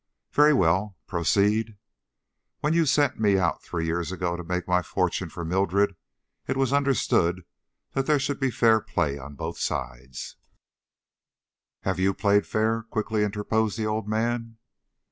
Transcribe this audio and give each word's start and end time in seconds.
"Very 0.31 0.51
well. 0.55 0.97
Proceed." 1.05 1.77
"When 2.61 2.73
you 2.73 2.87
sent 2.87 3.19
me 3.19 3.37
out 3.37 3.61
three 3.63 3.85
years 3.85 4.11
ago 4.11 4.35
to 4.35 4.43
make 4.43 4.63
a 4.67 4.81
fortune 4.81 5.29
for 5.29 5.45
Mildred, 5.45 5.95
it 6.47 6.57
was 6.57 6.73
understood 6.73 7.43
that 7.91 8.07
there 8.07 8.17
should 8.17 8.39
be 8.39 8.49
fair 8.49 8.81
play 8.81 9.19
on 9.19 9.35
both 9.35 9.59
sides" 9.59 10.37
"Have 11.83 11.99
you 11.99 12.15
played 12.15 12.47
fair?" 12.47 12.81
quickly 12.81 13.23
interposed 13.23 13.77
the 13.77 13.85
old 13.85 14.07
man. 14.07 14.57